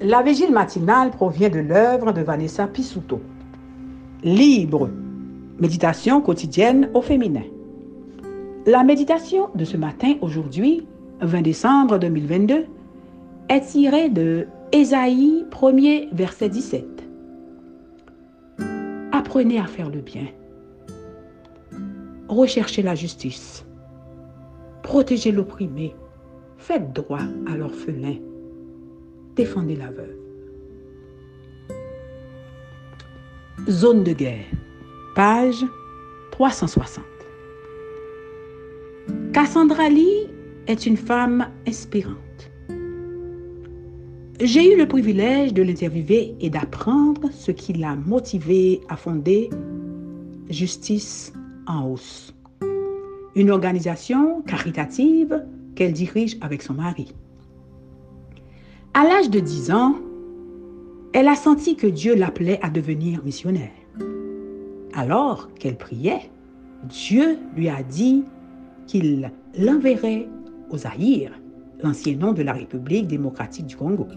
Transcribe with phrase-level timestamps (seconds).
[0.00, 3.20] La vigile matinale provient de l'œuvre de Vanessa Pisuto.
[4.22, 4.88] Libre.
[5.58, 7.42] Méditation quotidienne au féminin.
[8.64, 10.86] La méditation de ce matin, aujourd'hui,
[11.20, 12.66] 20 décembre 2022,
[13.48, 16.84] est tirée de Ésaïe 1er, verset 17.
[19.10, 20.26] Apprenez à faire le bien.
[22.28, 23.66] Recherchez la justice.
[24.84, 25.96] Protégez l'opprimé.
[26.56, 27.18] Faites droit
[27.52, 28.14] à l'orphelin.
[29.38, 30.16] Défendez la veuve.
[33.70, 34.44] Zone de guerre.
[35.14, 35.64] Page
[36.32, 37.04] 360.
[39.32, 40.26] Cassandra Lee
[40.66, 42.50] est une femme inspirante.
[44.40, 49.50] J'ai eu le privilège de l'interviewer et d'apprendre ce qui l'a motivée à fonder
[50.50, 51.32] Justice
[51.68, 52.34] en hausse,
[53.36, 55.44] une organisation caritative
[55.76, 57.14] qu'elle dirige avec son mari.
[58.98, 59.94] À l'âge de 10 ans,
[61.12, 63.70] elle a senti que Dieu l'appelait à devenir missionnaire.
[64.92, 66.32] Alors qu'elle priait,
[66.82, 68.24] Dieu lui a dit
[68.88, 70.26] qu'il l'enverrait
[70.70, 71.30] au Zaïre,
[71.80, 74.08] l'ancien nom de la République démocratique du Congo.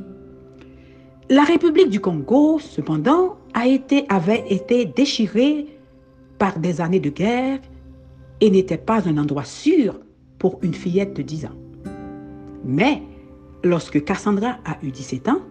[1.29, 5.67] La République du Congo, cependant, avait été déchirée
[6.39, 7.59] par des années de guerre
[8.39, 9.99] et n'était pas un endroit sûr
[10.39, 11.59] pour une fillette de 10 ans.
[12.65, 13.03] Mais
[13.63, 15.41] lorsque Cassandra a eu 17 ans,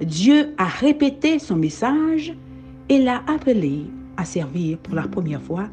[0.00, 2.34] Dieu a répété son message
[2.88, 3.86] et l'a appelée
[4.16, 5.68] à servir pour la première fois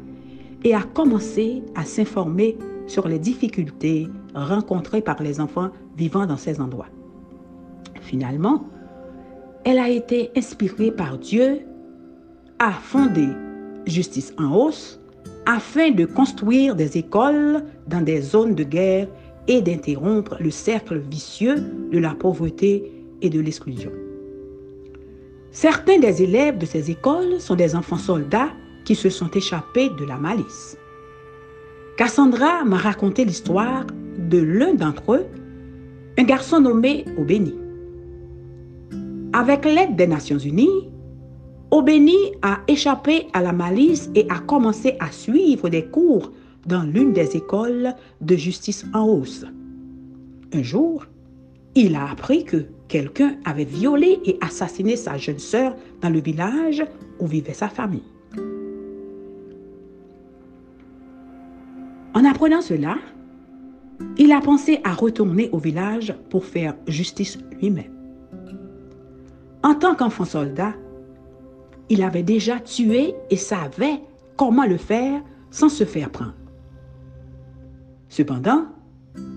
[0.64, 2.56] et a commencé à s'informer
[2.86, 6.88] sur les difficultés rencontrées par les enfants vivant dans ces endroits.
[8.00, 8.64] Finalement,
[9.64, 11.60] elle a été inspirée par Dieu
[12.58, 13.28] à fonder
[13.86, 15.00] Justice en hausse
[15.46, 19.08] afin de construire des écoles dans des zones de guerre
[19.48, 21.56] et d'interrompre le cercle vicieux
[21.90, 23.90] de la pauvreté et de l'exclusion.
[25.50, 28.50] Certains des élèves de ces écoles sont des enfants soldats
[28.84, 30.76] qui se sont échappés de la malice.
[31.96, 33.84] Cassandra m'a raconté l'histoire
[34.18, 35.26] de l'un d'entre eux,
[36.18, 37.54] un garçon nommé Obéni.
[39.34, 40.90] Avec l'aide des Nations Unies,
[41.70, 46.32] Obéni a échappé à la malice et a commencé à suivre des cours
[46.66, 49.44] dans l'une des écoles de justice en hausse.
[50.52, 51.06] Un jour,
[51.74, 56.84] il a appris que quelqu'un avait violé et assassiné sa jeune sœur dans le village
[57.18, 58.02] où vivait sa famille.
[62.14, 62.96] En apprenant cela,
[64.18, 67.92] il a pensé à retourner au village pour faire justice lui-même.
[69.62, 70.74] En tant qu'enfant soldat,
[71.88, 74.00] il avait déjà tué et savait
[74.36, 76.34] comment le faire sans se faire prendre.
[78.12, 78.66] Cependant,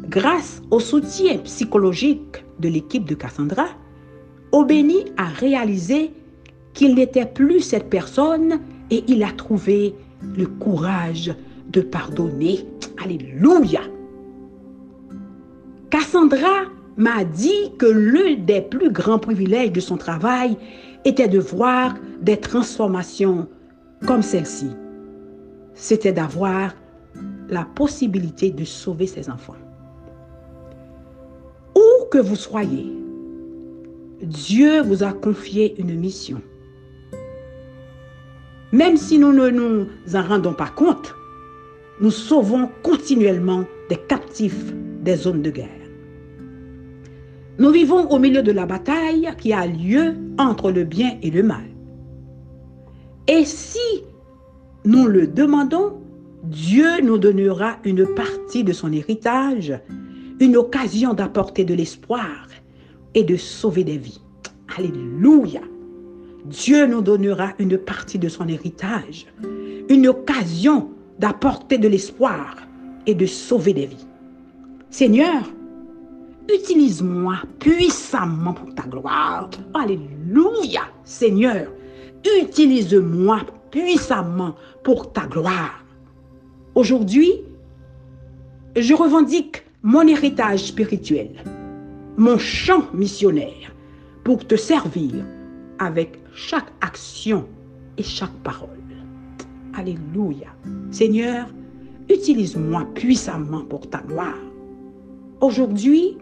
[0.09, 3.67] grâce au soutien psychologique de l'équipe de Cassandra,
[4.51, 6.11] Obéni a réalisé
[6.73, 8.59] qu'il n'était plus cette personne
[8.91, 9.95] et il a trouvé
[10.37, 11.33] le courage
[11.69, 12.67] de pardonner.
[13.01, 13.79] Alléluia.
[15.89, 16.65] Cassandra
[16.97, 20.57] m'a dit que l'un des plus grands privilèges de son travail
[21.05, 23.47] était de voir des transformations
[24.05, 24.67] comme celle-ci.
[25.75, 26.73] C'était d'avoir
[27.49, 29.55] la possibilité de sauver ses enfants.
[31.75, 32.91] Où que vous soyez,
[34.21, 36.41] Dieu vous a confié une mission.
[38.71, 41.13] Même si nous ne nous en rendons pas compte,
[42.01, 45.69] nous sauvons continuellement des captifs des zones de guerre.
[47.57, 51.41] Nous vivons au milieu de la bataille qui a lieu entre le bien et le
[51.41, 51.63] mal.
[53.27, 54.03] Et si
[54.83, 56.01] nous le demandons,
[56.47, 59.73] Dieu nous donnera une partie de son héritage,
[60.39, 62.47] une occasion d'apporter de l'espoir
[63.15, 64.21] et de sauver des vies.
[64.77, 65.61] Alléluia.
[66.45, 69.25] Dieu nous donnera une partie de son héritage,
[69.89, 72.57] une occasion d'apporter de l'espoir
[73.07, 74.05] et de sauver des vies.
[74.91, 75.51] Seigneur,
[76.53, 79.49] utilise-moi puissamment pour ta gloire.
[79.73, 81.71] Alléluia, Seigneur,
[82.39, 83.39] utilise-moi
[83.71, 84.53] puissamment
[84.83, 85.84] pour ta gloire.
[86.75, 87.31] Aujourd'hui,
[88.75, 91.29] je revendique mon héritage spirituel,
[92.17, 93.73] mon champ missionnaire
[94.25, 95.23] pour te servir
[95.79, 97.45] avec chaque action
[97.97, 98.67] et chaque parole.
[99.73, 100.49] Alléluia.
[100.91, 101.47] Seigneur,
[102.09, 104.35] utilise-moi puissamment pour ta gloire.
[105.39, 106.17] Aujourd'hui,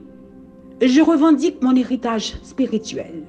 [0.83, 3.23] je revendique mon héritage spirituel,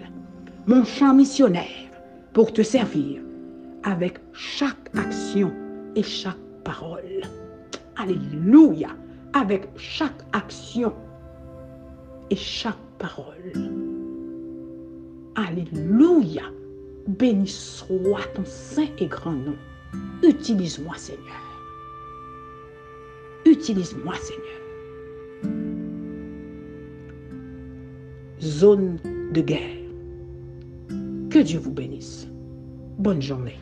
[0.67, 1.91] mon champ missionnaire
[2.35, 3.23] pour te servir
[3.83, 5.51] avec chaque action
[5.97, 7.23] et chaque parole.
[7.97, 8.89] Alléluia.
[9.35, 10.93] Avec chaque action
[12.31, 13.53] et chaque parole.
[15.35, 16.43] Alléluia.
[17.07, 19.57] Béni soit ton saint et grand nom.
[20.23, 21.45] Utilise-moi, Seigneur.
[23.45, 24.55] Utilise-moi, Seigneur.
[28.41, 28.99] Zone
[29.33, 29.77] de guerre.
[31.31, 32.27] Que Dieu vous bénisse.
[32.99, 33.59] Bonne journée.